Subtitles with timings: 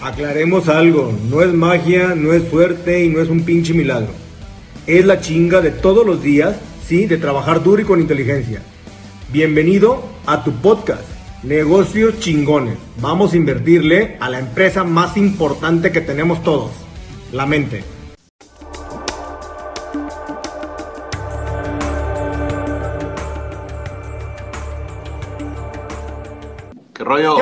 [0.00, 4.12] Aclaremos algo, no es magia, no es suerte y no es un pinche milagro.
[4.86, 8.62] Es la chinga de todos los días, sí, de trabajar duro y con inteligencia.
[9.32, 11.02] Bienvenido a tu podcast,
[11.42, 12.78] Negocios Chingones.
[13.00, 16.70] Vamos a invertirle a la empresa más importante que tenemos todos,
[17.32, 17.82] la mente.
[26.94, 27.36] ¿Qué rollo?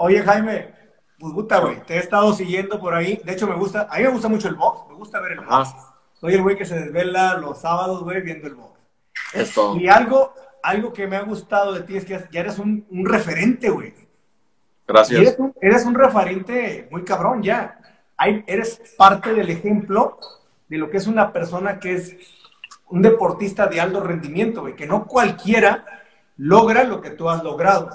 [0.00, 0.77] Oye, Jaime,
[1.18, 3.20] pues puta, güey, te he estado siguiendo por ahí.
[3.24, 5.40] De hecho, me gusta, a mí me gusta mucho el box, me gusta ver el
[5.40, 5.74] box.
[6.14, 8.78] Soy el güey que se desvela los sábados, güey, viendo el box.
[9.34, 9.76] Esto.
[9.76, 10.32] Y algo,
[10.62, 13.94] algo que me ha gustado de ti es que ya eres un, un referente, güey.
[14.86, 15.20] Gracias.
[15.20, 17.80] Eres un, eres un referente muy cabrón ya.
[18.16, 20.18] Hay, eres parte del ejemplo
[20.68, 22.16] de lo que es una persona que es
[22.88, 25.84] un deportista de alto rendimiento, güey, que no cualquiera
[26.36, 27.90] logra lo que tú has logrado.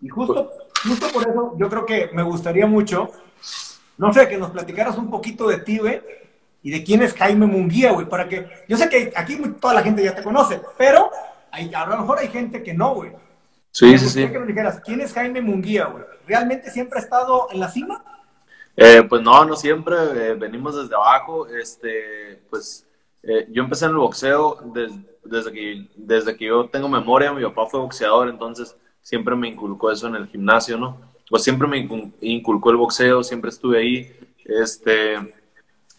[0.00, 0.50] Y justo,
[0.86, 3.10] justo por eso yo creo que me gustaría mucho,
[3.96, 6.00] no sé, que nos platicaras un poquito de ti, güey,
[6.62, 9.82] y de quién es Jaime Munguía, güey, para que, yo sé que aquí toda la
[9.82, 11.10] gente ya te conoce, pero
[11.50, 13.12] hay, a lo mejor hay gente que no, güey.
[13.70, 14.28] Sí, Me sí, sí.
[14.28, 16.04] que nos dijeras, ¿quién es Jaime Munguía, güey?
[16.26, 18.02] ¿Realmente siempre ha estado en la cima?
[18.76, 19.94] Eh, pues no, no siempre.
[20.14, 21.46] eh, venimos desde abajo.
[21.46, 22.86] Este, pues
[23.22, 24.92] eh, yo empecé en el boxeo des-
[25.22, 27.32] desde, que, desde que yo tengo memoria.
[27.32, 28.74] Mi papá fue boxeador, entonces
[29.08, 31.00] siempre me inculcó eso en el gimnasio, ¿no?
[31.30, 34.12] Pues siempre me incul- inculcó el boxeo, siempre estuve ahí.
[34.44, 35.16] Este,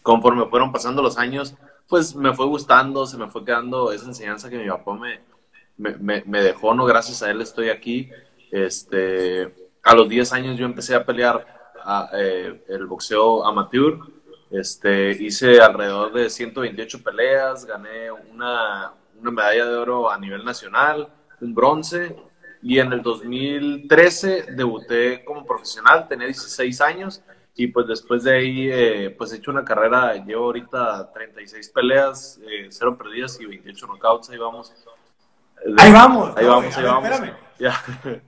[0.02, 1.56] conforme fueron pasando los años,
[1.88, 5.18] pues me fue gustando, se me fue quedando esa enseñanza que mi papá me,
[5.76, 6.84] me, me- dejó, ¿no?
[6.84, 8.08] Gracias a él estoy aquí.
[8.52, 11.44] Este, a los 10 años yo empecé a pelear
[12.12, 13.98] eh, el boxeo amateur.
[14.52, 21.08] Este, hice alrededor de 128 peleas, gané una, una medalla de oro a nivel nacional,
[21.40, 22.16] un bronce,
[22.62, 27.22] y en el 2013 debuté como profesional, tenía 16 años,
[27.54, 32.40] y pues después de ahí, eh, pues he hecho una carrera, llevo ahorita 36 peleas,
[32.42, 34.72] eh, 0 perdidas y 28 knockouts, ahí vamos.
[35.78, 36.36] Ahí vamos.
[36.36, 37.04] Ahí vamos, ahí vamos.
[37.04, 37.34] Espérame.
[37.60, 37.74] Ya.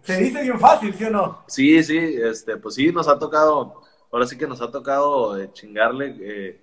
[0.03, 1.43] Se dice bien fácil, ¿sí o no?
[1.47, 3.81] Sí, sí, este, pues sí, nos ha tocado,
[4.12, 6.60] ahora sí que nos ha tocado eh, chingarle,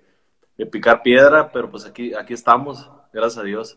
[0.56, 3.76] eh, picar piedra, pero pues aquí, aquí estamos, gracias a Dios.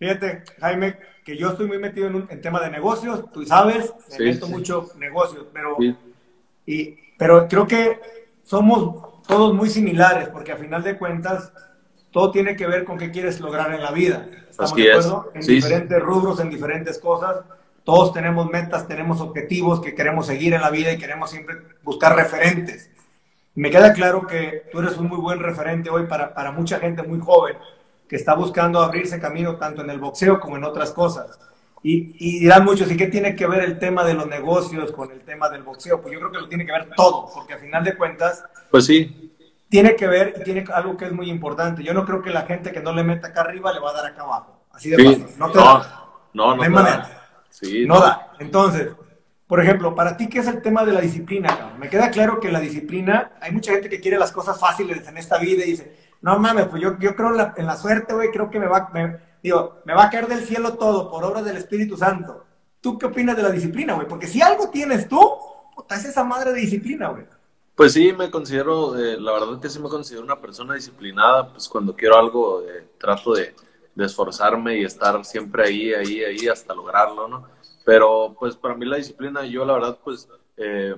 [0.00, 3.94] Fíjate, Jaime, que yo estoy muy metido en, un, en tema de negocios, tú sabes,
[4.08, 4.52] me Sí, meto sí.
[4.52, 5.96] mucho negocios, pero, Sí,
[6.66, 8.00] y, pero creo que
[8.42, 11.52] somos todos muy similares, porque a final de cuentas,
[12.12, 14.26] todo tiene que ver con qué quieres lograr en la vida.
[14.50, 15.06] ¿Estamos Así de es.
[15.06, 15.32] acuerdo?
[15.34, 17.44] En Sí, diferentes rubros, en diferentes cosas.
[17.84, 22.16] Todos tenemos metas, tenemos objetivos que queremos seguir en la vida y queremos siempre buscar
[22.16, 22.90] referentes.
[23.54, 27.02] Me queda claro que tú eres un muy buen referente hoy para, para mucha gente
[27.02, 27.56] muy joven
[28.10, 31.38] que está buscando abrirse camino tanto en el boxeo como en otras cosas.
[31.80, 35.12] Y, y dirán muchos, ¿y qué tiene que ver el tema de los negocios con
[35.12, 36.02] el tema del boxeo?
[36.02, 38.86] Pues yo creo que lo tiene que ver todo, porque al final de cuentas pues
[38.86, 39.32] sí,
[39.68, 41.84] tiene que ver y tiene algo que es muy importante.
[41.84, 43.94] Yo no creo que la gente que no le meta acá arriba le va a
[43.94, 44.64] dar acá abajo.
[44.72, 45.26] Así de sí, fácil.
[45.38, 46.04] No te no, da.
[46.34, 46.96] no, no, No manera.
[46.96, 47.44] da.
[47.48, 48.32] Sí, No da.
[48.40, 48.88] Entonces,
[49.46, 51.46] por ejemplo, para ti, ¿qué es el tema de la disciplina?
[51.56, 51.78] cabrón?
[51.78, 55.16] Me queda claro que la disciplina, hay mucha gente que quiere las cosas fáciles en
[55.16, 58.50] esta vida y dice, no mames, pues yo, yo creo en la, suerte, güey, creo
[58.50, 61.56] que me va, me- digo, me va a caer del cielo todo por obra del
[61.56, 62.44] Espíritu Santo.
[62.80, 64.06] ¿Tú qué opinas de la disciplina, güey?
[64.08, 65.20] Porque si algo tienes tú,
[65.74, 67.24] puta, es esa madre de disciplina, güey.
[67.74, 71.68] Pues sí, me considero, eh, la verdad que sí me considero una persona disciplinada, pues
[71.68, 73.54] cuando quiero algo eh, trato de,
[73.94, 77.46] de esforzarme y estar siempre ahí, ahí, ahí hasta lograrlo, ¿no?
[77.84, 80.94] Pero pues para mí la disciplina, yo la verdad pues eh,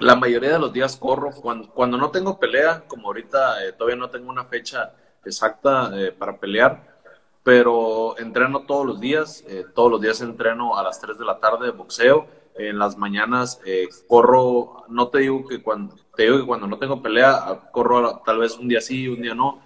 [0.00, 3.96] la mayoría de los días corro, cuando, cuando no tengo pelea, como ahorita eh, todavía
[3.96, 4.92] no tengo una fecha
[5.24, 6.98] exacta eh, para pelear,
[7.42, 11.38] pero entreno todos los días, eh, todos los días entreno a las 3 de la
[11.38, 13.60] tarde de boxeo, en las mañanas
[14.06, 18.20] corro, no te digo que cuando, te digo que cuando no tengo pelea, ah, corro
[18.24, 19.62] tal vez un día sí, un día no,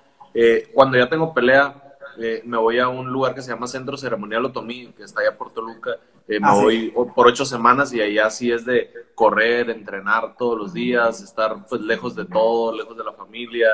[0.74, 1.83] cuando ya tengo pelea,
[2.18, 5.36] eh, me voy a un lugar que se llama Centro Ceremonial Otomí, que está allá
[5.36, 5.92] por Toluca,
[6.28, 10.58] eh, me Ah, voy por ocho semanas y allá sí es de correr, entrenar todos
[10.58, 13.68] los días, estar pues lejos de todo, lejos de la familia,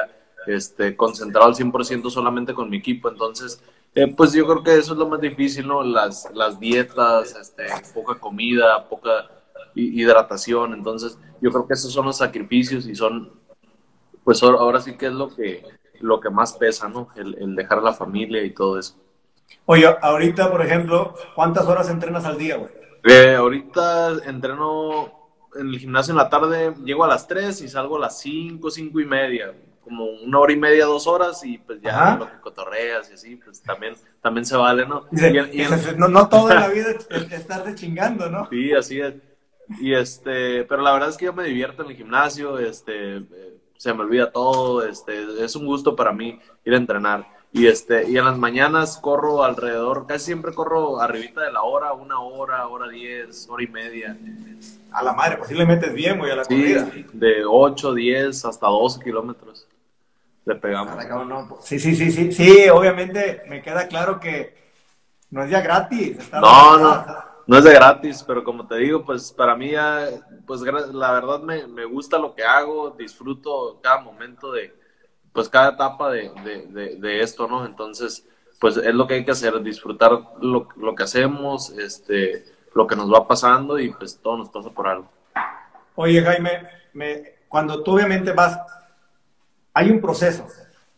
[0.46, 3.62] este, concentrado al 100% solamente con mi equipo, entonces,
[3.94, 5.82] eh, pues yo creo que eso es lo más difícil, ¿no?
[5.82, 9.30] Las, las dietas, este, poca comida, poca
[9.74, 13.30] hi- hidratación, entonces yo creo que esos son los sacrificios y son,
[14.24, 15.64] pues ahora sí que es lo que,
[16.00, 17.08] lo que más pesa, ¿no?
[17.16, 18.94] El, el dejar a la familia y todo eso.
[19.66, 22.70] Oye, ahorita, por ejemplo, ¿cuántas horas entrenas al día, güey?
[23.04, 25.12] Eh, ahorita entreno
[25.56, 28.70] en el gimnasio en la tarde, llego a las 3 y salgo a las 5,
[28.70, 29.52] 5 y media.
[29.82, 32.16] Como una hora y media, dos horas y pues ya Ajá.
[32.18, 35.06] lo que cotorreas y así, pues también, también se vale, ¿no?
[35.10, 37.74] Y en- y en- dice, no, no todo en la vida es, es estar de
[37.74, 38.48] chingando, ¿no?
[38.50, 39.14] sí, así es.
[39.80, 43.59] Y este, pero la verdad es que yo me divierto en el gimnasio, este, eh,
[43.80, 47.26] se me olvida todo, este, es un gusto para mí ir a entrenar.
[47.50, 51.94] Y este, y en las mañanas corro alrededor, casi siempre corro arribita de la hora,
[51.94, 54.18] una hora, hora diez, hora y media.
[54.92, 56.74] A la madre, posiblemente es bien, güey, a la sí,
[57.14, 59.66] de 8, 10 hasta 12 kilómetros
[60.44, 61.02] le pegamos.
[61.48, 64.58] Pues, sí, sí, sí, sí, sí, obviamente me queda claro que
[65.30, 66.18] no es ya gratis.
[66.32, 70.08] No, no, no es de gratis, pero como te digo, pues para mí ya,
[70.46, 74.74] pues la verdad me, me gusta lo que hago, disfruto cada momento de,
[75.32, 77.64] pues cada etapa de, de, de, esto, ¿no?
[77.64, 78.26] Entonces,
[78.60, 82.44] pues es lo que hay que hacer, disfrutar lo, lo, que hacemos, este,
[82.74, 85.08] lo que nos va pasando y pues todo nos pasa por algo.
[85.94, 88.58] Oye, Jaime, me, cuando tú obviamente vas,
[89.72, 90.46] hay un proceso.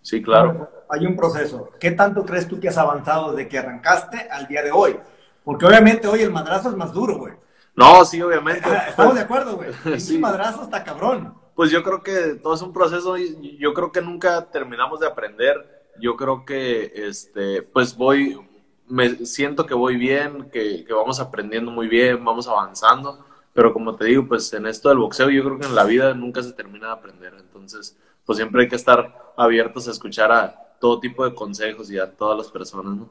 [0.01, 0.69] Sí, claro.
[0.89, 1.71] Hay un proceso.
[1.79, 4.99] ¿Qué tanto crees tú que has avanzado desde que arrancaste al día de hoy?
[5.45, 7.35] Porque obviamente hoy el madrazo es más duro, güey.
[7.75, 8.69] No, sí, obviamente.
[8.89, 9.73] Estamos de acuerdo, güey.
[10.01, 10.19] sí.
[10.19, 14.01] madrazo está cabrón pues yo creo que todo es un proceso y yo creo que
[14.01, 15.85] nunca terminamos de aprender.
[16.01, 18.41] Yo creo que, este, pues voy,
[18.89, 23.25] me siento que voy bien, que, vamos aprendiendo muy bien, vamos avanzando.
[23.53, 26.15] Pero como te digo, pues en esto del boxeo yo creo que en la vida
[26.15, 27.35] nunca se termina de aprender.
[27.39, 31.99] Entonces, pues siempre hay que estar abiertos a escuchar a todo tipo de consejos y
[31.99, 33.11] a todas las personas, ¿no?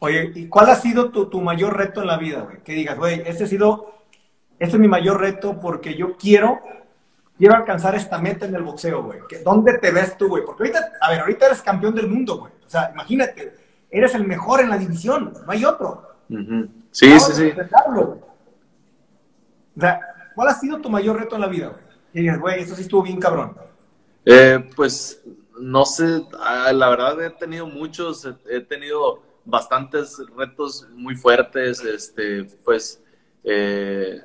[0.00, 2.62] Oye, ¿y cuál ha sido tu, tu mayor reto en la vida, güey?
[2.62, 3.94] Que digas, güey, este ha sido,
[4.58, 6.60] este es mi mayor reto porque yo quiero
[7.38, 9.20] quiero alcanzar esta meta en el boxeo, güey.
[9.44, 10.44] ¿Dónde te ves tú, güey?
[10.44, 12.52] Porque ahorita, a ver, ahorita eres campeón del mundo, güey.
[12.66, 13.54] O sea, imagínate,
[13.90, 16.16] eres el mejor en la división, no hay otro.
[16.90, 17.52] Sí, sí, sí.
[19.76, 20.00] O sea,
[20.34, 21.82] ¿cuál ha sido tu mayor reto en la vida, güey?
[22.12, 23.56] Y dices, güey, eso sí estuvo bien cabrón.
[24.24, 25.22] Eh, pues,
[25.60, 32.44] no sé, ah, la verdad he tenido muchos, he tenido bastantes retos muy fuertes, este,
[32.64, 33.02] pues,
[33.44, 34.20] eh,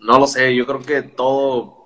[0.00, 1.84] no lo sé, yo creo que todo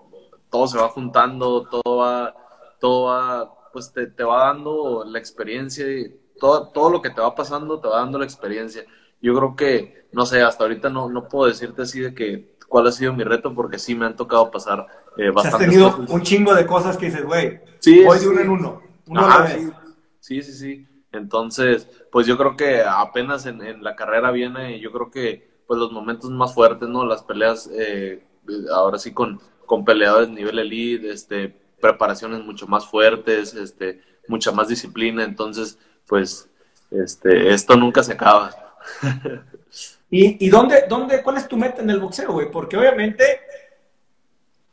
[0.50, 2.34] todo se va juntando, todo va,
[2.80, 7.20] todo va, pues te, te va dando la experiencia y todo, todo lo que te
[7.20, 8.84] va pasando te va dando la experiencia.
[9.20, 12.86] Yo creo que, no sé, hasta ahorita no, no puedo decirte así de que cuál
[12.86, 14.86] ha sido mi reto porque sí me han tocado pasar
[15.16, 18.48] eh, Has tenido un chingo de cosas que dices, güey, sí, voy de uno en
[18.48, 19.68] uno, uno a la vez.
[20.20, 20.86] Sí, sí, sí.
[21.12, 25.78] Entonces, pues yo creo que apenas en, en, la carrera viene, yo creo que pues
[25.78, 27.04] los momentos más fuertes, ¿no?
[27.04, 28.24] Las peleas, eh,
[28.72, 34.68] ahora sí con, con peleadores nivel elite, este, preparaciones mucho más fuertes, este, mucha más
[34.68, 36.48] disciplina, entonces, pues,
[36.90, 38.50] este, esto nunca se acaba.
[40.10, 42.50] ¿Y, y dónde, dónde, cuál es tu meta en el boxeo, güey?
[42.50, 43.40] Porque obviamente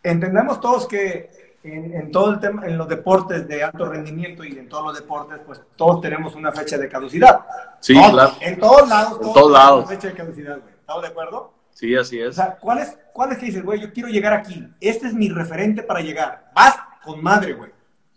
[0.01, 4.57] entendemos todos que en, en, todo el tema, en los deportes de alto rendimiento y
[4.57, 7.45] en todos los deportes, pues todos tenemos una fecha de caducidad.
[7.79, 8.33] Sí, claro.
[8.39, 9.85] En todos lados, todos, todos lados.
[9.85, 10.73] una fecha de caducidad, güey.
[10.73, 11.53] ¿Estamos de acuerdo?
[11.75, 12.29] Sí, así es.
[12.29, 14.65] O sea, ¿cuál es, cuál es que dices, güey, yo quiero llegar aquí?
[14.79, 16.51] Este es mi referente para llegar.
[16.55, 17.71] Vas con madre, güey.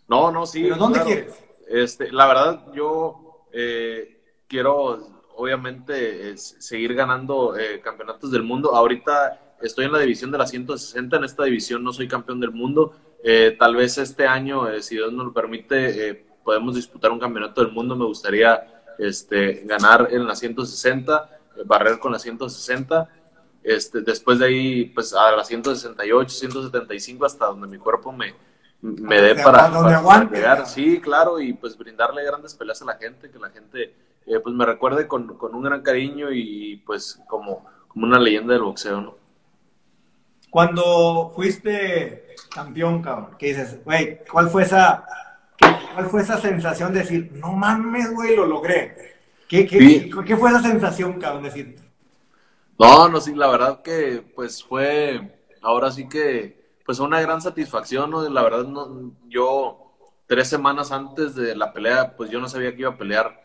[0.07, 0.63] No, no, sí.
[0.63, 1.43] ¿Pero dónde quieres?
[1.67, 8.73] Este, la verdad, yo eh, quiero, obviamente, seguir ganando eh, campeonatos del mundo.
[8.73, 11.17] Ahorita estoy en la división de las 160.
[11.17, 12.95] En esta división no soy campeón del mundo.
[13.23, 17.73] Eh, tal vez este año, si Dios nos lo permite, podemos disputar un campeonato del
[17.73, 17.95] mundo.
[17.95, 23.09] Me gustaría este, ganar en la 160, barrer con la 160
[23.63, 28.33] este, después de ahí, pues a las 168, 175, hasta donde mi cuerpo me,
[28.81, 29.69] me dé para,
[30.31, 30.65] llegar.
[30.65, 33.93] Sí, claro, y pues brindarle grandes peleas a la gente, que la gente
[34.25, 38.63] eh, pues me recuerde con, un gran cariño y pues como, como una leyenda del
[38.63, 39.15] boxeo, ¿no?
[40.49, 45.05] Cuando fuiste campeón, cabrón, ¿qué dices, güey, ¿cuál fue esa,
[45.93, 49.17] cuál fue esa sensación de decir, no mames, güey, lo logré?
[49.47, 51.89] ¿Qué, qué, ¿qué fue esa sensación, cabrón, de decir,
[52.79, 58.09] no, no, sí, la verdad que pues fue, ahora sí que, pues una gran satisfacción,
[58.09, 58.27] ¿no?
[58.29, 59.91] La verdad, no, yo
[60.27, 63.43] tres semanas antes de la pelea, pues yo no sabía que iba a pelear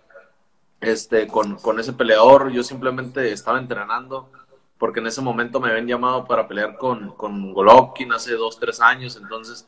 [0.80, 4.30] este, con, con ese peleador, yo simplemente estaba entrenando,
[4.84, 8.82] porque en ese momento me habían llamado para pelear con, con Golovkin hace dos, tres
[8.82, 9.66] años, entonces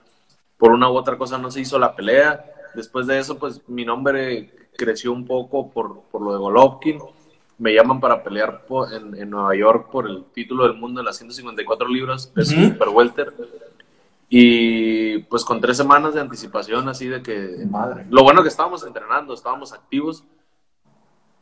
[0.59, 2.45] por una u otra cosa no se hizo la pelea.
[2.75, 6.99] Después de eso, pues mi nombre creció un poco por, por lo de Golovkin
[7.57, 11.89] me llaman para pelear en, Nueva York por el título del mundo de las 154
[11.89, 13.33] libras, de super welter.
[14.29, 17.65] Y pues con tres semanas de anticipación, así de que...
[17.71, 18.05] Madre.
[18.11, 20.25] Lo bueno que estábamos entrenando, estábamos activos.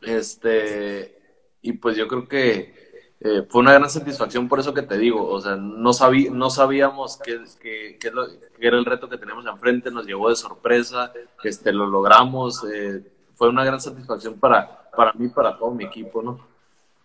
[0.01, 1.19] Este,
[1.61, 2.84] y pues yo creo que
[3.25, 5.27] eh, fue una gran satisfacción por eso que te digo.
[5.27, 8.11] O sea, no, sabí, no sabíamos qué, qué, qué,
[8.59, 11.11] era el reto que teníamos enfrente, nos llegó de sorpresa,
[11.43, 12.63] este, lo logramos.
[12.71, 13.01] Eh,
[13.33, 16.39] fue una gran satisfacción para, para mí, para todo mi equipo, ¿no?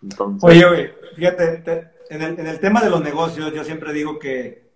[0.02, 0.44] Entonces...
[0.44, 4.70] Oye, oye, fíjate, en el, en el tema de los negocios, yo siempre digo que,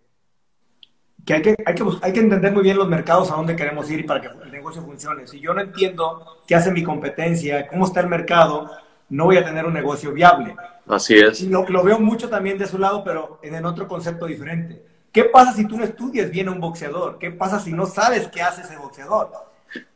[1.26, 3.90] que, hay, que, hay, que hay que entender muy bien los mercados a dónde queremos
[3.90, 5.26] ir para que el negocio funcione.
[5.26, 8.70] Si yo no entiendo qué hace mi competencia, cómo está el mercado,
[9.14, 10.56] no voy a tener un negocio viable.
[10.88, 11.42] Así es.
[11.42, 14.84] Lo, lo veo mucho también de su lado, pero en el otro concepto diferente.
[15.12, 17.18] ¿Qué pasa si tú no estudias bien a un boxeador?
[17.18, 19.30] ¿Qué pasa si no sabes qué hace ese boxeador?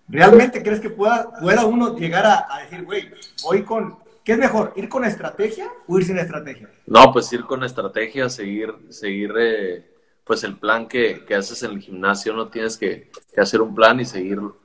[0.06, 3.10] ¿Realmente crees que pueda, pueda uno llegar a, a decir, güey,
[3.42, 3.96] voy con...
[4.24, 6.70] ¿Qué es mejor, ir con estrategia o ir sin estrategia?
[6.86, 9.90] No, pues ir con estrategia, seguir, seguir eh,
[10.22, 13.74] pues el plan que, que, haces en el gimnasio, no tienes que, que hacer un
[13.74, 14.58] plan y seguirlo.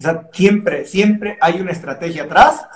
[0.00, 2.66] O sea, siempre, siempre hay una estrategia atrás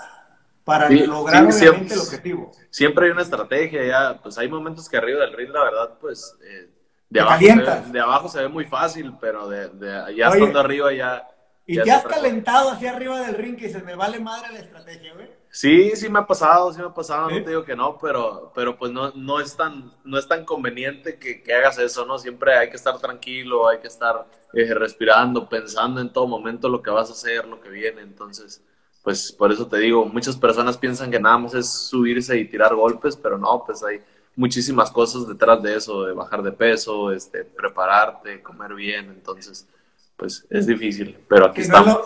[0.64, 2.52] para sí, lograr sí, obviamente siempre, el objetivo.
[2.70, 6.36] Siempre hay una estrategia, ya, pues hay momentos que arriba del ring, la verdad, pues
[6.42, 6.70] eh,
[7.10, 10.38] de, abajo se ve, de, abajo se ve, muy fácil, pero de, de ya Oye,
[10.38, 11.28] estando arriba ya...
[11.66, 14.58] ¿Y ya te has calentado hacia arriba del ring que se me vale madre la
[14.58, 15.30] estrategia, güey?
[15.54, 18.50] Sí, sí me ha pasado, sí me ha pasado, no te digo que no, pero,
[18.54, 22.18] pero pues no, no, es tan, no es tan conveniente que, que hagas eso, ¿no?
[22.18, 26.82] Siempre hay que estar tranquilo, hay que estar eh, respirando, pensando en todo momento lo
[26.82, 28.64] que vas a hacer, lo que viene, entonces,
[29.04, 32.74] pues por eso te digo, muchas personas piensan que nada más es subirse y tirar
[32.74, 34.00] golpes, pero no, pues hay
[34.34, 39.68] muchísimas cosas detrás de eso, de bajar de peso, este, prepararte, comer bien, entonces,
[40.16, 41.98] pues es difícil, pero aquí estamos.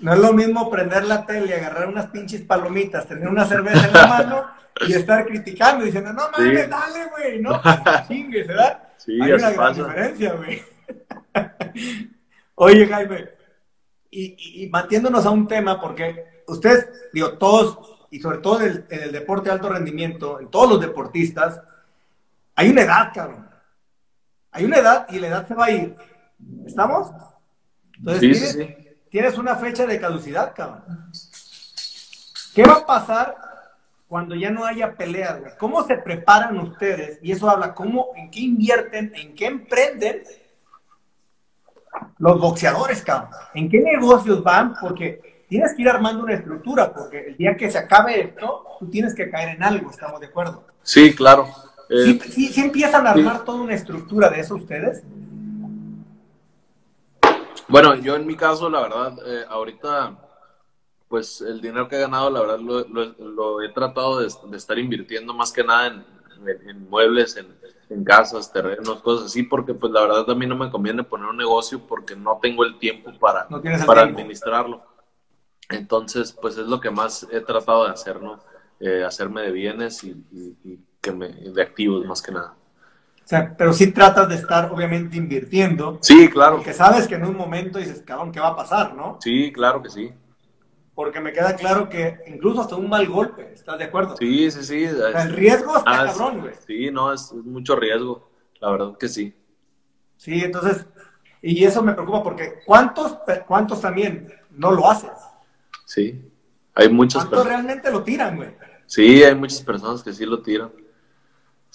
[0.00, 3.86] No, no, es lo mismo prender la tele, agarrar unas pinches palomitas, tener una cerveza
[3.86, 4.46] en la mano
[4.88, 6.68] y estar criticando, diciendo, no mames, sí.
[6.68, 7.62] dale, güey, no,
[8.08, 8.88] chingues, ¿verdad?
[8.96, 10.62] Sí, Hay una gran diferencia, güey.
[12.56, 13.39] Oye, Jaime,
[14.10, 18.70] y, y, y mantiéndonos a un tema, porque ustedes, digo, todos, y sobre todo en
[18.70, 21.60] el, en el, deporte de alto rendimiento, en todos los deportistas,
[22.54, 23.48] hay una edad, cabrón.
[24.50, 25.94] Hay una edad y la edad se va a ir.
[26.66, 27.10] ¿Estamos?
[27.96, 28.88] Entonces, sí, tienes, sí, sí.
[29.10, 31.10] tienes una fecha de caducidad, cabrón.
[32.54, 33.36] ¿Qué va a pasar
[34.08, 35.54] cuando ya no haya peleas?
[35.58, 37.20] ¿Cómo se preparan ustedes?
[37.22, 40.24] Y eso habla, ¿cómo, en qué invierten, en qué emprenden
[42.18, 43.30] los boxeadores, cabrón?
[43.54, 44.74] ¿En qué negocios van?
[44.80, 48.88] Porque tienes que ir armando una estructura, porque el día que se acabe esto, tú
[48.88, 50.64] tienes que caer en algo, ¿estamos de acuerdo?
[50.82, 51.48] Sí, claro.
[51.88, 53.42] Eh, ¿Sí, sí, sí empiezan a armar sí.
[53.44, 55.02] toda una estructura de eso ustedes?
[57.66, 60.16] Bueno, yo en mi caso, la verdad, eh, ahorita,
[61.08, 64.56] pues el dinero que he ganado, la verdad, lo, lo, lo he tratado de, de,
[64.56, 66.04] estar invirtiendo más que nada en,
[66.46, 67.46] en, en muebles, en,
[67.88, 71.28] en, casas, terrenos, cosas así, porque pues la verdad a mí no me conviene poner
[71.28, 73.92] un negocio porque no tengo el tiempo para, no para tiempo.
[73.92, 74.82] administrarlo.
[75.68, 78.40] Entonces, pues es lo que más he tratado de hacer, ¿no?
[78.80, 82.54] Eh, hacerme de bienes y, y, y que me, de activos más que nada.
[83.24, 85.98] O sea, pero sí tratas de estar obviamente invirtiendo.
[86.00, 86.56] Sí, claro.
[86.56, 89.18] Porque sabes que en un momento dices, cabrón, ¿qué va a pasar, no?
[89.20, 90.12] Sí, claro que sí.
[91.00, 94.18] Porque me queda claro que incluso hasta un mal golpe, ¿estás de acuerdo?
[94.18, 94.84] Sí, sí, sí.
[94.84, 96.52] O sea, el riesgo está ah, cabrón, güey.
[96.66, 98.30] Sí, no, es, es, mucho riesgo,
[98.60, 99.34] la verdad que sí.
[100.18, 100.84] Sí, entonces,
[101.40, 103.16] y eso me preocupa porque ¿cuántos,
[103.48, 105.12] cuántos también no lo haces?
[105.86, 106.20] Sí,
[106.74, 108.50] hay muchas ¿Cuántos realmente lo tiran, güey?
[108.84, 110.70] Sí, hay muchas personas que sí lo tiran.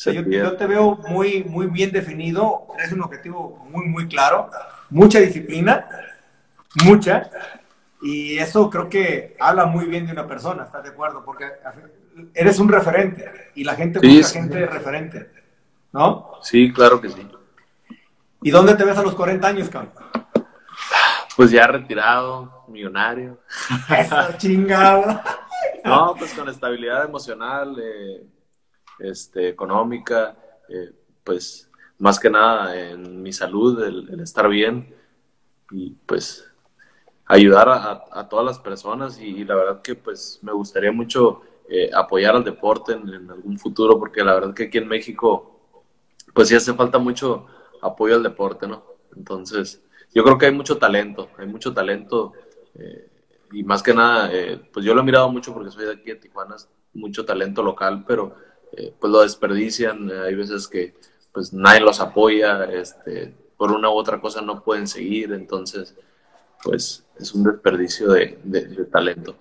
[0.06, 4.52] Yo, yo, te veo muy, muy bien definido, es un objetivo muy, muy claro,
[4.92, 5.90] mucha disciplina,
[6.84, 7.28] mucha,
[8.02, 11.24] y eso creo que habla muy bien de una persona, ¿estás de acuerdo?
[11.24, 11.46] Porque
[12.34, 14.34] eres un referente y la gente, sí, sí.
[14.34, 15.32] gente referente,
[15.92, 16.32] ¿no?
[16.42, 17.28] Sí, claro que sí.
[18.42, 19.94] ¿Y dónde te ves a los 40 años, cabrón?
[21.36, 23.40] Pues ya retirado, millonario.
[23.90, 25.22] Eso, chingado.
[25.84, 28.26] no, pues con estabilidad emocional, eh,
[29.00, 30.36] este, económica,
[30.70, 34.94] eh, pues más que nada en mi salud, el, el estar bien
[35.72, 36.50] y pues
[37.26, 37.70] ayudar
[38.12, 42.44] a, todas las personas y, la verdad que pues me gustaría mucho eh, apoyar al
[42.44, 45.60] deporte en, algún futuro porque la verdad que aquí en México
[46.34, 47.48] pues sí hace falta mucho
[47.82, 48.84] apoyo al deporte, ¿no?
[49.16, 49.82] Entonces
[50.14, 52.34] yo creo que hay mucho talento, hay mucho talento
[52.76, 53.10] eh,
[53.52, 56.06] y más que nada eh, pues yo lo he mirado mucho porque soy de aquí
[56.12, 56.56] de Tijuana,
[56.94, 58.36] mucho talento local, pero
[59.00, 60.96] pues lo desperdician, hay veces que
[61.32, 65.96] pues nadie los apoya, este, por una u otra cosa no pueden seguir, entonces
[66.66, 69.36] pues es un desperdicio de, de, de talento.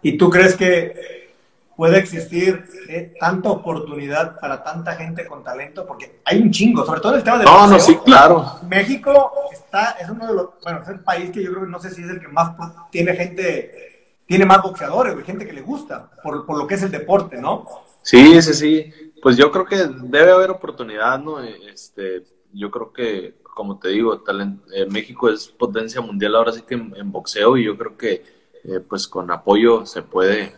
[0.00, 1.28] ¿Y tú crees que
[1.76, 5.86] puede existir eh, tanta oportunidad para tanta gente con talento?
[5.86, 7.44] Porque hay un chingo, sobre todo en el tema de...
[7.44, 8.46] No, boxeo, no, sí, claro.
[8.68, 11.78] México está, es uno de los, bueno, es el país que yo creo que no
[11.78, 12.52] sé si es el que más
[12.90, 16.90] tiene gente, tiene más boxeadores, gente que le gusta, por, por lo que es el
[16.90, 17.66] deporte, ¿no?
[18.02, 19.12] Sí, sí, sí.
[19.20, 21.42] Pues yo creo que debe haber oportunidad, ¿no?
[21.42, 26.62] Este, yo creo que, como te digo, talent, eh, México es potencia mundial ahora sí
[26.62, 28.24] que en, en boxeo y yo creo que,
[28.64, 30.54] eh, pues con apoyo se puede,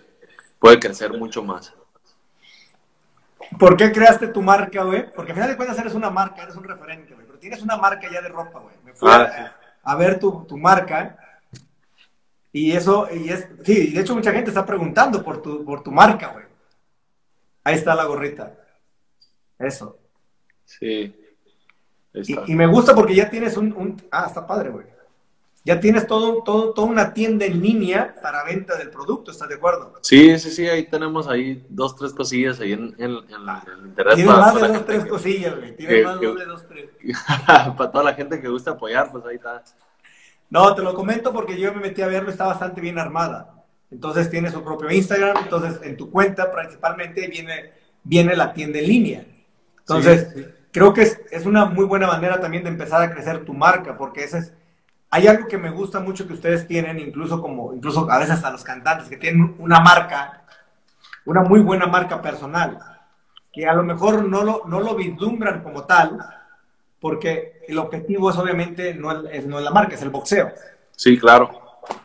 [0.59, 1.75] puede crecer mucho más.
[3.59, 5.11] ¿Por qué creaste tu marca, güey?
[5.12, 7.26] Porque al final de cuentas eres una marca, eres un referente, güey.
[7.26, 8.76] Pero tienes una marca ya de ropa, güey.
[8.85, 11.16] Me fui Ah, a, a ver tu, tu marca.
[12.52, 15.90] Y eso, y es, sí, de hecho mucha gente está preguntando por tu, por tu
[15.90, 16.44] marca, güey.
[17.64, 18.54] Ahí está la gorrita.
[19.59, 19.99] Eso.
[20.64, 21.14] Sí.
[22.14, 24.87] Y, y me gusta porque ya tienes un, un- ah, está padre, güey.
[25.62, 29.57] Ya tienes todo, todo, toda una tienda en línea para venta del producto, ¿estás de
[29.57, 29.93] acuerdo?
[30.00, 33.79] Sí, sí, sí, ahí tenemos ahí dos, tres cosillas ahí en, en, en la- en
[33.81, 34.14] el internet.
[34.14, 35.76] Tienes más de dos, tres que- cosillas, güey.
[35.76, 36.87] Tienes que- más que- de dos, tres.
[37.76, 39.62] para toda la gente que gusta apoyar, pues ahí está.
[40.49, 43.55] No, te lo comento porque yo me metí a verlo, está bastante bien armada.
[43.90, 48.87] Entonces tiene su propio Instagram, entonces en tu cuenta principalmente viene, viene la tienda en
[48.87, 49.26] línea.
[49.81, 50.45] Entonces, Sí.
[50.72, 53.96] Creo que es, es una muy buena manera también de empezar a crecer tu marca,
[53.96, 54.54] porque ese es,
[55.10, 58.50] hay algo que me gusta mucho que ustedes tienen, incluso como, incluso a veces hasta
[58.50, 60.44] los cantantes, que tienen una marca,
[61.24, 62.78] una muy buena marca personal,
[63.52, 66.18] que a lo mejor no lo, no lo vislumbran como tal,
[67.00, 70.52] porque el objetivo es obviamente no es, no es la marca, es el boxeo.
[70.92, 71.50] Sí, claro.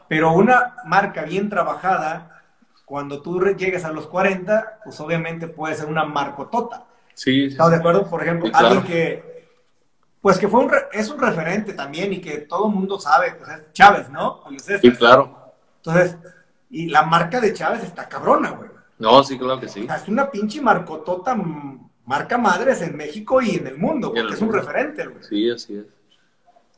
[0.08, 2.42] Pero una marca bien trabajada,
[2.86, 6.85] cuando tú llegues a los 40, pues obviamente puede ser una marcotota.
[7.16, 8.08] Sí, sí, ¿Estás de acuerdo?
[8.10, 8.68] Por ejemplo, Sí, claro.
[8.68, 9.48] alguien que,
[10.22, 13.34] pues que fue un re- es un referente también y que todo el mundo sabe,
[13.34, 14.44] pues es Chávez, ¿no?
[14.82, 15.54] Sí, claro.
[15.78, 16.18] Entonces,
[16.70, 18.70] y la marca de Chávez está cabrona, güey.
[19.00, 19.86] No, sí, claro que O sí.
[19.86, 24.22] sea, es una pinche marcotota, m- marca madres en México y en el mundo, porque
[24.22, 24.62] el es un mundo.
[24.62, 25.24] referente, güey.
[25.24, 25.86] Sí, así es.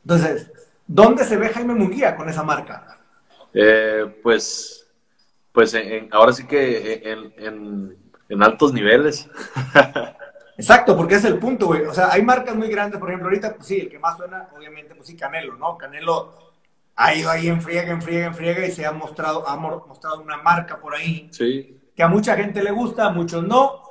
[0.02, 0.50] Entonces,
[0.86, 2.98] ¿dónde se ve Jaime Munguía con esa marca?
[3.54, 4.86] Eh, pues,
[5.52, 7.96] pues en- en- ahora sí que en, en,
[8.28, 9.28] en altos niveles.
[10.58, 11.82] Exacto, porque es el punto, güey.
[11.82, 14.48] O sea, hay marcas muy grandes, por ejemplo, ahorita, pues sí, el que más suena,
[14.56, 15.78] obviamente, pues sí, Canelo, ¿no?
[15.78, 16.34] Canelo
[16.96, 19.84] ha ido ahí en friega, en friega, en friega y se ha mostrado, ha mo-
[19.86, 23.82] mostrado una marca por ahí Sí, que a mucha gente le gusta, a muchos no,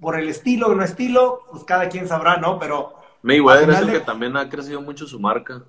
[0.00, 2.58] por el estilo o no estilo, pues cada quien sabrá, ¿no?
[2.58, 5.56] Pero Mayweather es el de- que también ha crecido mucho su marca.
[5.56, 5.62] es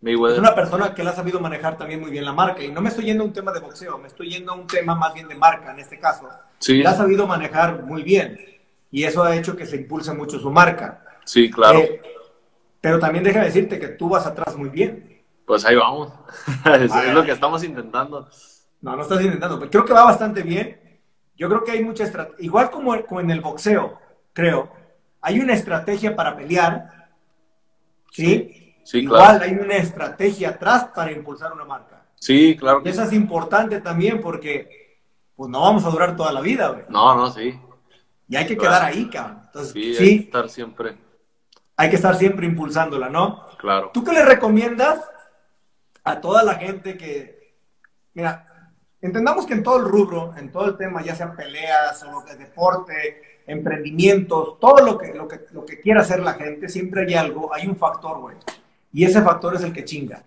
[0.00, 0.40] Mayweather.
[0.40, 2.62] una persona que la ha sabido manejar también muy bien la marca.
[2.64, 4.66] Y no me estoy yendo a un tema de boxeo, me estoy yendo a un
[4.66, 6.28] tema más bien de marca en este caso.
[6.58, 8.36] Sí, La ha sabido manejar muy bien.
[8.94, 11.02] Y eso ha hecho que se impulse mucho su marca.
[11.24, 11.80] sí, claro.
[11.80, 12.00] Eh,
[12.80, 15.20] pero también déjame decirte que tú vas atrás muy bien.
[15.44, 16.12] Pues ahí vamos.
[16.80, 18.28] es, lo que estamos intentando.
[18.82, 19.58] No, no estás intentando.
[19.58, 21.00] pero Creo que va bastante bien.
[21.34, 22.44] Yo creo que hay mucha estrategia.
[22.44, 23.98] Igual como, como en el boxeo,
[24.32, 24.70] creo,
[25.20, 27.10] hay una estrategia para pelear.
[28.12, 28.76] ¿Sí?
[28.84, 29.44] Sí, Igual claro.
[29.44, 32.06] hay una estrategia atrás para impulsar una marca.
[32.14, 35.00] Sí, claro Y que eso es importante también porque
[35.34, 36.84] pues no vamos a durar toda la vida, güey.
[36.88, 37.58] No, no, sí.
[38.34, 38.70] Y hay que Claro.
[38.78, 39.42] quedar ahí, cabrón.
[39.46, 40.96] Entonces, Sí, sí, hay que estar siempre.
[41.76, 43.46] hay que estar siempre impulsándola, ¿no?
[43.58, 43.90] Claro.
[43.94, 45.00] ¿Tú qué le recomiendas
[46.02, 47.54] a toda la gente que,
[48.12, 48.44] mira,
[49.00, 52.24] entendamos que en todo el rubro, en todo el tema, ya sean peleas o lo
[52.24, 57.02] que- deporte, emprendimientos, todo lo que, lo, que, lo que quiera hacer la gente, siempre
[57.06, 58.36] hay algo, hay un factor, güey.
[58.92, 60.24] Y ese factor es el que chinga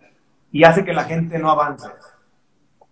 [0.51, 1.89] y hace que la gente no avance.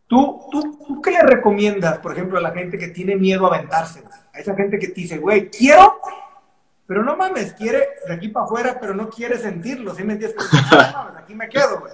[0.07, 3.55] ¿Tú, tú, ¿Tú qué le recomiendas, por ejemplo, a la gente que tiene miedo a
[3.55, 4.03] aventarse?
[4.35, 5.99] A esa gente que te dice, güey, quiero,
[6.85, 10.37] pero no mames, quiere de aquí para afuera, pero no quiere sentirlo, ¿sí me entiendes?
[10.71, 11.93] No mames, aquí me quedo, güey.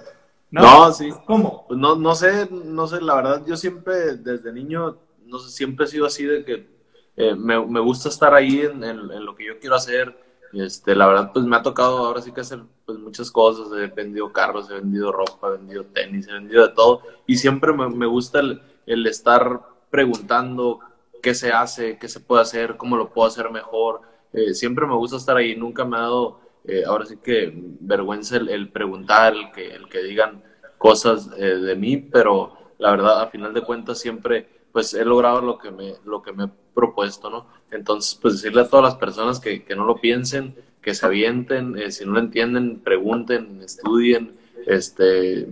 [0.50, 1.10] No, sí.
[1.26, 1.66] ¿Cómo?
[1.70, 5.88] No, no sé, no sé, la verdad, yo siempre, desde niño, no sé, siempre he
[5.88, 6.68] sido así de que
[7.16, 10.14] eh, me, me gusta estar ahí en, en- en lo que yo quiero hacer.
[10.52, 13.68] Este, la verdad, pues me ha tocado ahora sí que hacer pues, muchas cosas.
[13.78, 17.00] He vendido carros, he vendido ropa, he vendido tenis, he vendido de todo.
[17.26, 20.80] Y siempre me, me gusta el, el estar preguntando
[21.22, 24.02] qué se hace, qué se puede hacer, cómo lo puedo hacer mejor.
[24.32, 25.56] Eh, siempre me gusta estar ahí.
[25.56, 30.02] Nunca me ha dado, eh, ahora sí que vergüenza el, preguntar, el que, el que
[30.02, 30.42] digan
[30.78, 35.40] cosas eh, de mí, pero la verdad, a final de cuentas, siempre pues he logrado
[35.42, 37.46] lo que me, lo que me he propuesto, ¿no?
[37.70, 41.78] Entonces, pues decirle a todas las personas que, que no lo piensen, que se avienten,
[41.78, 44.32] eh, si no lo entienden, pregunten, estudien,
[44.66, 45.48] este,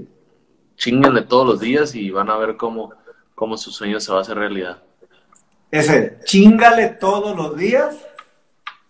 [0.77, 2.95] chinguenle todos los días y van a ver cómo,
[3.35, 4.83] cómo su sueño se va a hacer realidad.
[5.71, 7.97] Ese, chingale todos los días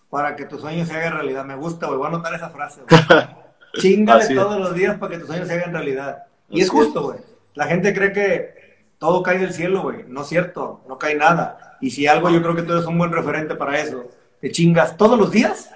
[0.08, 1.44] para que tu sueño se haga realidad.
[1.44, 1.98] Me gusta, güey.
[1.98, 3.00] Voy a anotar esa frase, güey.
[3.80, 4.38] Chingale Así es.
[4.38, 6.24] todos los días para que tu sueño se haga en realidad.
[6.48, 7.18] Y Así es justo, güey.
[7.54, 8.54] La gente cree que
[8.98, 10.04] todo cae del cielo, güey.
[10.08, 11.78] No es cierto, no cae nada.
[11.80, 14.10] Y si algo, yo creo que tú eres un buen referente para eso.
[14.40, 15.70] Te chingas todos los días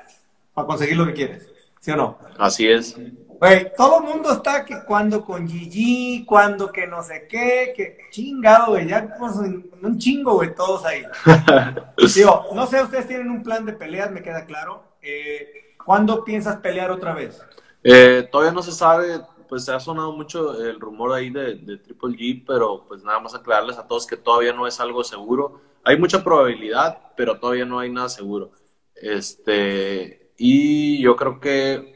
[0.53, 1.49] para conseguir lo que quieres.
[1.81, 2.19] ¿Sí o no?
[2.39, 2.97] Así es.
[3.45, 7.99] Güey, todo el mundo está que cuando con Gigi, cuando que no sé qué, que
[8.11, 11.03] chingado, güey, ya pues, un chingo, güey, todos ahí.
[12.15, 14.85] Digo, no sé, ustedes tienen un plan de peleas, me queda claro.
[15.03, 17.39] Eh, ¿Cuándo piensas pelear otra vez?
[17.83, 21.77] Eh, todavía no se sabe, pues se ha sonado mucho el rumor ahí de, de
[21.77, 25.61] Triple G, pero pues nada más aclararles a todos que todavía no es algo seguro.
[25.85, 28.53] Hay mucha probabilidad, pero todavía no hay nada seguro.
[28.95, 31.94] Este, y yo creo que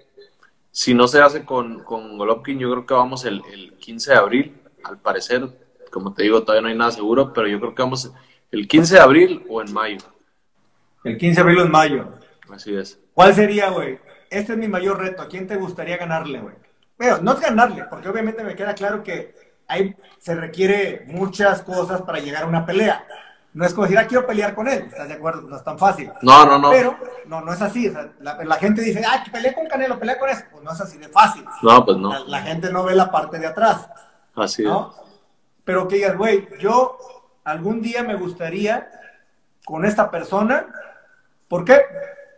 [0.79, 4.17] si no se hace con, con Golovkin, yo creo que vamos el, el 15 de
[4.17, 5.43] abril, al parecer.
[5.91, 8.13] Como te digo, todavía no hay nada seguro, pero yo creo que vamos
[8.53, 9.99] el 15 de abril o en mayo.
[11.03, 12.09] El 15 de abril o en mayo.
[12.49, 12.97] Así es.
[13.13, 13.99] ¿Cuál sería, güey?
[14.31, 15.21] Este es mi mayor reto.
[15.21, 16.55] ¿A quién te gustaría ganarle, güey?
[16.97, 19.35] Bueno, no es ganarle, porque obviamente me queda claro que
[19.67, 23.05] hay, se requiere muchas cosas para llegar a una pelea.
[23.55, 25.43] No es como decir, ah, quiero pelear con él, ¿estás de acuerdo?
[25.43, 26.13] No es tan fácil.
[26.23, 26.71] No, no, no.
[26.71, 27.89] Pero no, no es así.
[27.89, 30.43] O sea, la, la, gente dice, ah, que peleé con Canelo, pelea con eso.
[30.53, 31.45] Pues no es así de fácil.
[31.63, 32.13] No, pues no.
[32.13, 33.89] La, la gente no ve la parte de atrás.
[34.35, 34.91] Así ¿no?
[34.91, 35.11] es.
[35.65, 36.99] Pero que digas, güey, yo
[37.45, 38.89] algún día me gustaría
[39.65, 40.67] con esta persona,
[41.49, 41.81] ¿por qué?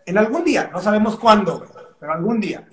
[0.07, 1.65] En algún día, no sabemos cuándo,
[1.99, 2.67] pero algún día.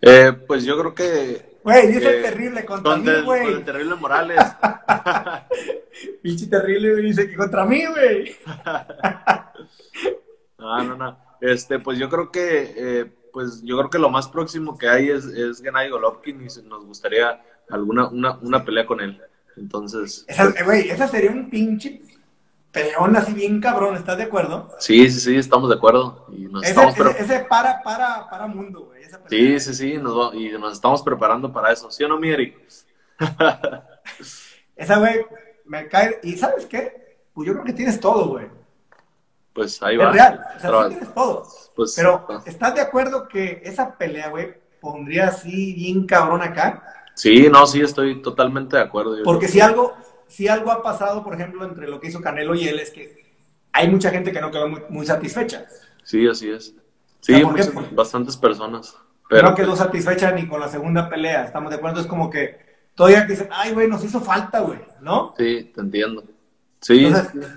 [0.00, 1.51] Eh, pues yo creo que.
[1.64, 3.44] Güey, dice eh, el terrible contra con mí, el, güey.
[3.44, 4.40] con el terrible Morales.
[6.22, 8.36] Pinche terrible, güey, dice que contra mí, güey.
[10.58, 11.18] no, no, no.
[11.40, 15.10] Este, pues yo creo que, eh, pues yo creo que lo más próximo que hay
[15.10, 19.20] es, es Gennady Golovkin y nos gustaría alguna una, una pelea con él.
[19.56, 22.00] Entonces, Esa, eh, güey, esa sería un pinche
[22.72, 24.68] peleón así bien cabrón, ¿estás de acuerdo?
[24.78, 26.26] sí, sí, sí, estamos de acuerdo.
[26.32, 29.02] Y nos Ese, estamos ese, ese para, para, para mundo, güey.
[29.02, 31.90] esa Sí, sí, sí, nos va- y nos estamos preparando para eso.
[31.90, 32.58] ¿Sí o no, mi Eric?
[34.76, 35.24] Esa, güey,
[35.64, 36.18] me cae.
[36.22, 37.18] ¿Y sabes qué?
[37.32, 38.46] Pues yo creo que tienes todo, güey.
[39.52, 40.12] Pues ahí Es va.
[40.12, 40.40] real.
[40.56, 41.42] O sea, Pero, sí tienes todo.
[41.76, 46.82] pues, Pero, ah, ¿estás de acuerdo que esa pelea, güey, pondría así bien cabrón acá?
[47.14, 49.16] sí, no, sí, estoy totalmente de acuerdo.
[49.24, 49.94] Porque si algo,
[50.32, 53.32] si algo ha pasado, por ejemplo, entre lo que hizo Canelo y él, es que
[53.72, 55.66] hay mucha gente que no quedó muy, muy satisfecha.
[56.04, 56.74] Sí, así es.
[57.20, 58.96] Sí, muchas- bastantes personas.
[59.28, 61.44] Pero, no quedó satisfecha ni con la segunda pelea.
[61.44, 62.58] Estamos de acuerdo, es como que
[62.94, 65.34] todavía dicen, ay, güey, nos hizo falta, güey, ¿no?
[65.38, 66.24] Sí, te entiendo.
[66.80, 67.48] Sí, Entonces,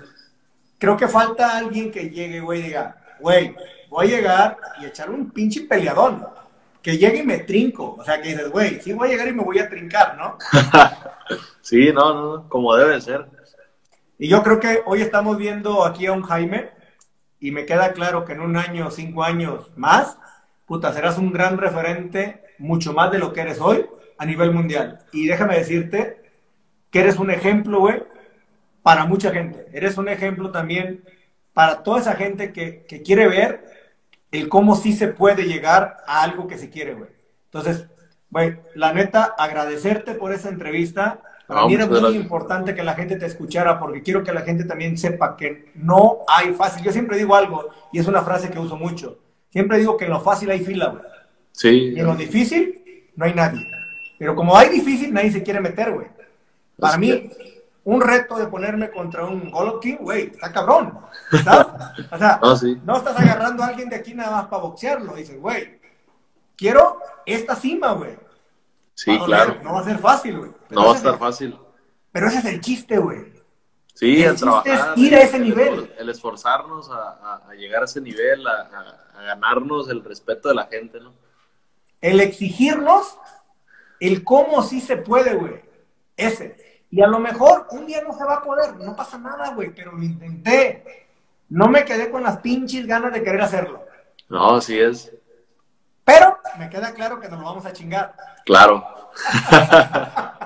[0.78, 3.54] creo que falta alguien que llegue, güey, y diga, güey,
[3.88, 6.24] voy a llegar y echar un pinche peleadón.
[6.80, 7.96] Que llegue y me trinco.
[7.98, 10.38] O sea, que dices, güey, sí voy a llegar y me voy a trincar, ¿no?
[11.66, 13.26] sí, no, no, como debe ser.
[14.18, 16.70] Y yo creo que hoy estamos viendo aquí a un Jaime
[17.40, 20.16] y me queda claro que en un año, cinco años más,
[20.64, 23.84] puta, serás un gran referente, mucho más de lo que eres hoy
[24.16, 25.00] a nivel mundial.
[25.12, 26.22] Y déjame decirte
[26.90, 28.04] que eres un ejemplo, güey,
[28.82, 29.66] para mucha gente.
[29.72, 31.04] Eres un ejemplo también
[31.52, 33.64] para toda esa gente que, que quiere ver
[34.30, 37.10] el cómo sí se puede llegar a algo que se quiere, güey.
[37.46, 37.88] Entonces,
[38.30, 41.22] güey, la neta, agradecerte por esa entrevista.
[41.46, 42.22] Para No, mí era muy gracias.
[42.22, 46.18] importante que la gente te escuchara porque quiero que la gente también sepa que no
[46.28, 46.82] hay fácil.
[46.84, 49.18] Yo siempre digo algo y es una frase que uso mucho.
[49.50, 51.02] Siempre digo que en lo fácil hay fila, güey.
[51.52, 53.66] Sí, Y en lo difícil no hay nadie.
[54.18, 56.06] Pero como hay difícil, nadie se quiere meter, güey.
[56.78, 57.30] Para Es mí,
[57.84, 60.98] un reto de ponerme contra un Golovkin, güey, está cabrón.
[61.44, 61.66] ¿Sabes?
[62.10, 62.78] O sea, no, sí.
[62.84, 65.14] no estás agarrando a alguien de aquí nada más para boxearlo.
[65.14, 65.78] Dices, güey,
[66.56, 68.16] quiero esta cima, güey.
[68.96, 69.62] Sí, Va a doler, claro.
[69.62, 70.50] No va a ser fácil, güey.
[70.70, 71.58] No va a estar el- fácil.
[72.12, 73.32] Pero ese es el chiste, güey.
[73.94, 74.98] Sí, El el, es trabajar.
[74.98, 75.94] ir a ese el- nivel.
[75.98, 80.48] El, esforzarnos a, a- a llegar a ese nivel, a, a- a ganarnos el respeto
[80.48, 81.12] de la gente, ¿no?
[82.00, 83.18] El exigirnos
[84.00, 85.62] el cómo sí se puede, güey.
[86.16, 86.82] Ese.
[86.90, 89.74] Y a lo mejor un día no se va a poder, no pasa nada, güey,
[89.74, 91.06] pero lo intenté.
[91.50, 93.84] No me quedé con las pinches ganas de querer hacerlo.
[94.28, 95.12] No, así es.
[96.58, 98.14] Me queda claro que nos lo vamos a chingar.
[98.44, 98.86] Claro.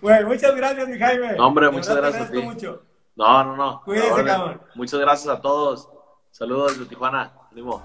[0.00, 1.36] Güey, muchas gracias, mi Jaime.
[1.36, 2.42] No, hombre, De muchas gracias a ti.
[2.42, 2.82] mucho.
[3.14, 3.82] No, no, no.
[3.86, 4.26] Orden.
[4.26, 4.60] cabrón.
[4.74, 5.88] Muchas gracias a todos.
[6.32, 7.32] Saludos desde Tijuana.
[7.52, 7.80] Ánimo.